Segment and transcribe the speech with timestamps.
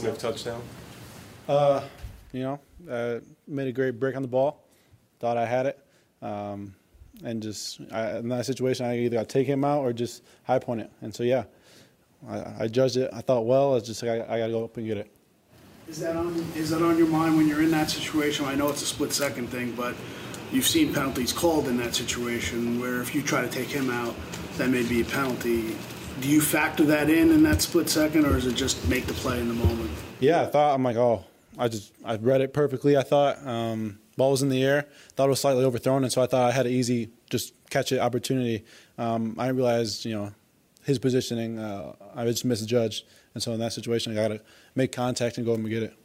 [0.00, 0.62] Julian, what happened with the DeVonta Smith touchdown?
[1.48, 1.82] Uh,
[2.32, 4.64] you know, uh, made a great break on the ball.
[5.18, 5.78] Thought I had it,
[6.20, 6.74] um,
[7.24, 10.22] and just I, in that situation, I either got to take him out or just
[10.44, 10.90] high point it.
[11.00, 11.44] And so, yeah,
[12.28, 13.10] I, I judged it.
[13.12, 15.10] I thought, well, it's just like I, I got to go up and get it.
[15.88, 18.46] Is that on is that on your mind when you're in that situation?
[18.46, 19.94] I know it's a split second thing, but
[20.50, 24.14] you've seen penalties called in that situation where if you try to take him out,
[24.56, 25.76] that may be a penalty.
[26.20, 29.14] Do you factor that in in that split second, or is it just make the
[29.14, 29.90] play in the moment?
[30.20, 31.24] Yeah, I thought I'm like, oh,
[31.58, 32.96] I just I read it perfectly.
[32.96, 36.22] I thought um, ball was in the air, thought it was slightly overthrown, and so
[36.22, 38.64] I thought I had an easy just catch it opportunity.
[38.98, 40.32] Um, I realized, you know,
[40.84, 44.40] his positioning, uh, I just misjudged, and so in that situation, I got to
[44.74, 45.96] make contact and go and get it.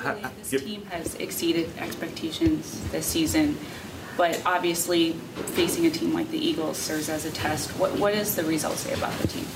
[0.00, 3.58] Julian, this team has exceeded expectations this season,
[4.16, 5.12] but obviously
[5.54, 7.70] facing a team like the Eagles serves as a test.
[7.78, 9.46] What what does the result say about the team?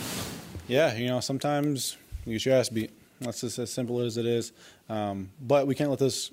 [0.66, 2.90] Yeah, you know, sometimes you get your ass beat.
[3.20, 4.52] That's just as simple as it is.
[4.88, 6.30] Um, but we can't let this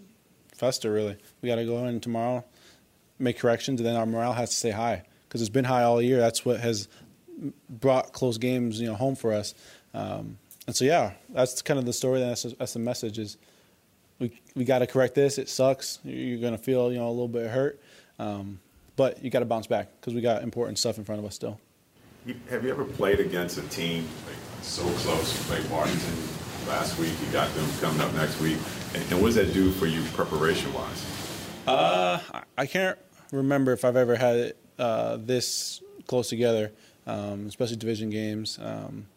[0.55, 0.91] fester.
[0.91, 2.44] Really, we got to go in tomorrow,
[3.19, 6.01] make corrections, and then our morale has to stay high because it's been high all
[6.01, 6.17] year.
[6.17, 6.88] That's what has
[7.69, 9.53] brought close games, you know, home for us.
[9.94, 12.19] Um, and so, yeah, that's kind of the story.
[12.19, 13.38] That's, that's the message is
[14.19, 15.38] we we got to correct this.
[15.38, 16.00] It sucks.
[16.03, 17.81] You're going to feel you know a little bit hurt,
[18.22, 18.59] um,
[18.96, 21.34] but you got to bounce back because we got important stuff in front of us
[21.34, 21.59] still.
[22.52, 25.36] Have you ever played against a team like so close?
[25.40, 26.14] You played Washington
[26.68, 27.14] last week.
[27.26, 28.58] You got them coming up next week.
[28.94, 31.04] And, and what does that do for you preparation wise?
[31.66, 32.20] Uh,
[32.58, 32.98] I- can't
[33.32, 36.72] remember if I've ever had it uh, this close together,
[37.08, 38.59] um, especially division games.
[38.62, 39.08] Um,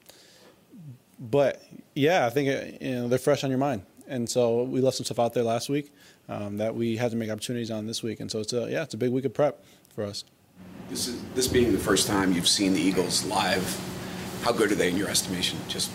[1.20, 1.62] but
[1.94, 4.96] yeah, I think it, you know they're fresh on your mind, and so we left
[4.96, 5.92] some stuff out there last week
[6.28, 8.82] um, that we had to make opportunities on this week, and so it's a yeah,
[8.82, 9.64] it's a big week of prep
[9.94, 10.24] for us.
[10.88, 13.80] This is this being the first time you've seen the Eagles live.
[14.42, 15.58] How good are they in your estimation?
[15.68, 15.90] Just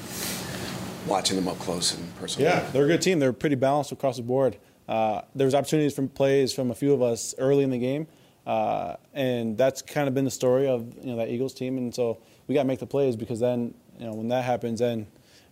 [1.07, 2.49] watching them up close and personal.
[2.49, 3.19] Yeah, they're a good team.
[3.19, 4.57] They're pretty balanced across the board.
[4.87, 8.07] Uh, there was opportunities from plays from a few of us early in the game,
[8.47, 11.77] uh, and that's kind of been the story of you know that Eagles team.
[11.77, 14.79] And so we got to make the plays because then you know when that happens,
[14.79, 15.07] then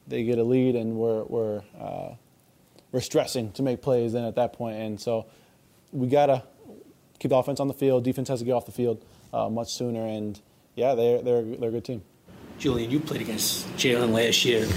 [0.08, 2.16] they get a lead and we're we're uh,
[2.92, 4.14] we're stressing to make plays.
[4.14, 5.26] Then at that point, and so
[5.92, 6.44] we got to
[7.20, 8.04] keep the offense on the field.
[8.04, 9.04] Defense has to get off the field
[9.34, 10.06] uh, much sooner.
[10.06, 10.40] And
[10.76, 12.04] yeah, they're they're they're a good team.
[12.58, 14.68] Julian, you played against Jalen last year.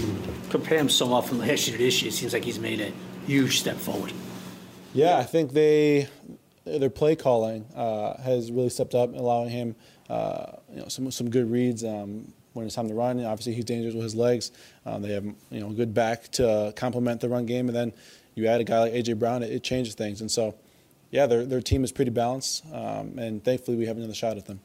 [0.51, 2.11] Compare him somewhat from last year to this year.
[2.11, 2.93] It seems like he's made a
[3.27, 4.13] huge step forward.
[4.93, 6.09] Yeah, I think they
[6.65, 9.77] their play calling uh, has really stepped up, allowing him
[10.09, 13.25] uh, you know some some good reads um, when it's time to run.
[13.25, 14.53] Obviously, he's dangerous with his legs.
[14.87, 17.93] Um, they have you know a good back to complement the run game, and then
[18.35, 20.21] you add a guy like AJ Brown, it, it changes things.
[20.21, 20.55] And so,
[21.11, 24.47] yeah, their their team is pretty balanced, um, and thankfully we have another shot at
[24.47, 24.61] them.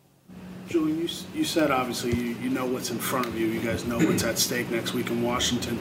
[0.67, 3.47] Julian, you, you said obviously you, you know what's in front of you.
[3.47, 5.79] You guys know what's at stake next week in Washington.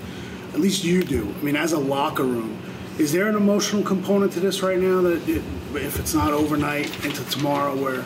[0.52, 1.34] At least you do.
[1.40, 2.60] I mean, as a locker room,
[2.98, 5.42] is there an emotional component to this right now that it,
[5.74, 8.04] if it's not overnight into tomorrow, where,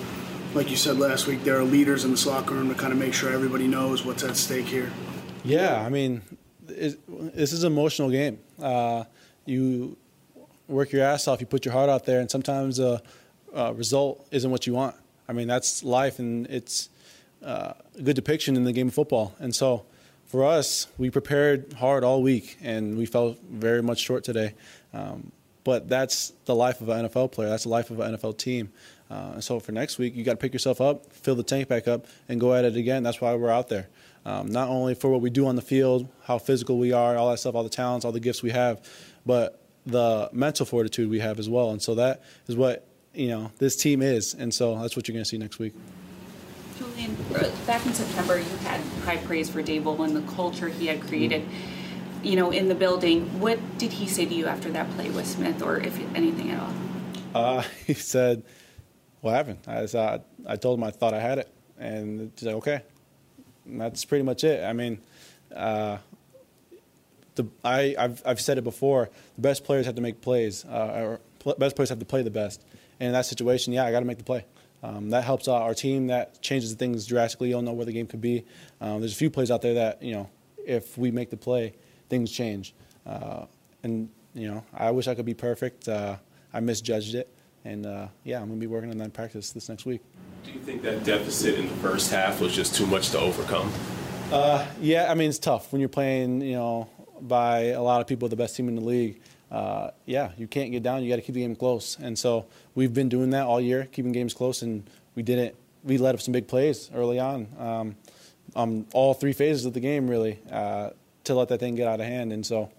[0.54, 2.98] like you said last week, there are leaders in this locker room to kind of
[2.98, 4.90] make sure everybody knows what's at stake here?
[5.44, 6.22] Yeah, I mean,
[6.68, 6.98] it,
[7.34, 8.38] this is an emotional game.
[8.60, 9.04] Uh,
[9.44, 9.96] you
[10.66, 13.02] work your ass off, you put your heart out there, and sometimes a,
[13.54, 14.94] a result isn't what you want.
[15.28, 16.88] I mean, that's life, and it's
[17.44, 19.34] uh, a good depiction in the game of football.
[19.38, 19.84] And so,
[20.26, 24.54] for us, we prepared hard all week, and we fell very much short today.
[24.92, 25.32] Um,
[25.68, 27.50] but that's the life of an NFL player.
[27.50, 28.72] That's the life of an NFL team.
[29.10, 31.68] Uh, and so for next week, you got to pick yourself up, fill the tank
[31.68, 33.02] back up, and go at it again.
[33.02, 33.86] That's why we're out there.
[34.24, 37.28] Um, not only for what we do on the field, how physical we are, all
[37.28, 38.80] that stuff, all the talents, all the gifts we have,
[39.26, 41.68] but the mental fortitude we have as well.
[41.72, 44.32] And so that is what you know this team is.
[44.32, 45.74] And so that's what you're going to see next week.
[46.78, 50.86] Julian, uh, back in September, you had high praise for Daboll and the culture he
[50.86, 51.46] had created.
[52.22, 53.40] You know, in the building.
[53.40, 56.60] What did he say to you after that play with Smith, or if anything at
[56.60, 56.72] all?
[57.34, 58.42] Uh, he said,
[59.20, 62.56] "What happened?" I, said, I told him I thought I had it, and he's like,
[62.56, 62.82] "Okay."
[63.66, 64.64] And that's pretty much it.
[64.64, 64.98] I mean,
[65.54, 65.98] uh,
[67.34, 69.08] the I I've I've said it before.
[69.36, 72.22] The best players have to make plays, uh, or pl- best players have to play
[72.22, 72.62] the best.
[73.00, 74.44] And in that situation, yeah, I got to make the play.
[74.82, 76.08] Um, that helps our team.
[76.08, 77.48] That changes things drastically.
[77.48, 78.44] You don't know where the game could be.
[78.80, 80.30] Um, there's a few plays out there that you know,
[80.66, 81.74] if we make the play,
[82.08, 82.74] things change.
[83.06, 83.46] Uh,
[83.82, 85.88] and you know, I wish I could be perfect.
[85.88, 86.16] Uh,
[86.52, 87.32] I misjudged it,
[87.64, 90.00] and uh, yeah, I'm gonna be working on that in practice this next week.
[90.44, 93.72] Do you think that deficit in the first half was just too much to overcome?
[94.30, 96.88] Uh, yeah, I mean it's tough when you're playing, you know,
[97.20, 99.20] by a lot of people, the best team in the league.
[99.50, 101.02] Uh, yeah, you can't get down.
[101.02, 103.88] You got to keep the game close, and so we've been doing that all year,
[103.90, 105.54] keeping games close, and we didn't.
[105.84, 107.96] We let up some big plays early on, um,
[108.54, 110.90] on all three phases of the game, really, uh,
[111.28, 112.70] to let that thing get out of hand, and so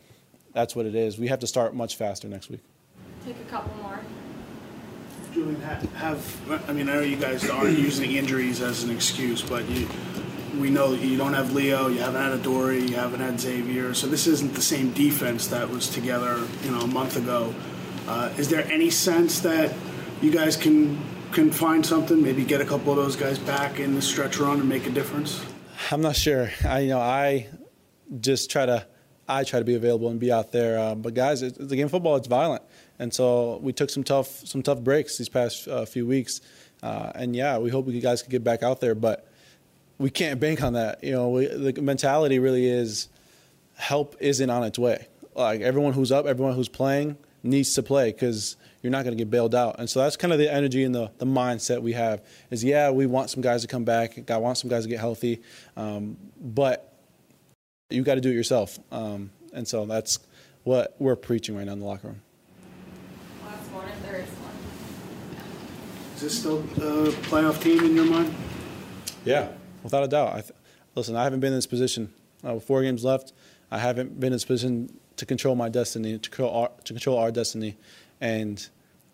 [0.54, 1.18] that's what it is.
[1.18, 2.62] We have to start much faster next week.
[3.25, 4.00] Take a couple more.
[5.34, 9.42] Julian, ha- have I mean I know you guys aren't using injuries as an excuse,
[9.42, 9.88] but you,
[10.60, 13.94] we know that you don't have Leo, you haven't had Adoree', you haven't had Xavier,
[13.94, 17.54] so this isn't the same defense that was together, you know, a month ago.
[18.07, 19.74] Uh, is there any sense that
[20.22, 21.00] you guys can
[21.31, 24.60] can find something, maybe get a couple of those guys back in the stretch run
[24.60, 25.45] and make a difference?
[25.92, 26.50] I'm not sure.
[26.66, 27.48] I you know I
[28.19, 28.85] just try to
[29.27, 30.79] I try to be available and be out there.
[30.79, 32.63] Uh, but guys, the game of football it's violent,
[32.97, 36.41] and so we took some tough some tough breaks these past uh, few weeks.
[36.81, 39.27] Uh, and yeah, we hope you guys could get back out there, but
[39.97, 41.03] we can't bank on that.
[41.03, 43.09] You know, we, the mentality really is
[43.75, 45.07] help isn't on its way.
[45.35, 49.21] Like everyone who's up, everyone who's playing needs to play because you're not going to
[49.21, 49.75] get bailed out.
[49.79, 52.91] And so that's kind of the energy and the, the mindset we have is, yeah,
[52.91, 54.29] we want some guys to come back.
[54.31, 55.41] I want some guys to get healthy.
[55.75, 56.88] Um, but
[57.89, 58.80] you got to do it yourself.
[58.91, 60.19] Um, and so that's
[60.63, 62.21] what we're preaching right now in the locker room.
[63.45, 66.15] Last one and third one.
[66.15, 68.33] Is this still a playoff team in your mind?
[69.25, 69.50] Yeah,
[69.83, 70.30] without a doubt.
[70.30, 70.53] I th-
[70.95, 72.13] listen, I haven't been in this position.
[72.45, 73.33] Uh, with four games left,
[73.71, 77.18] I haven't been in this position to control my destiny, to control our, to control
[77.18, 77.75] our destiny,
[78.21, 78.69] and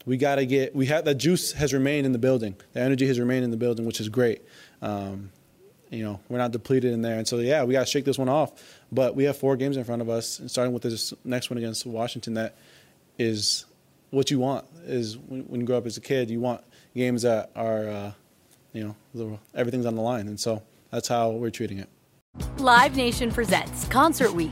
[0.06, 0.76] we got to get.
[0.76, 2.56] We have that juice has remained in the building.
[2.74, 4.44] The energy has remained in the building, which is great.
[4.82, 5.32] Um,
[5.96, 8.18] you know, we're not depleted in there, and so yeah, we got to shake this
[8.18, 8.52] one off.
[8.92, 11.58] But we have four games in front of us, and starting with this next one
[11.58, 12.56] against Washington, that
[13.18, 13.66] is
[14.12, 14.66] what you want.
[14.86, 16.62] Is when, when you grow up as a kid, you want
[16.96, 18.12] games that are, uh,
[18.74, 20.62] you know, everything's on the line, and so
[20.92, 21.90] that's how we're treating it.
[22.58, 24.52] Live Nation presents Concert Week.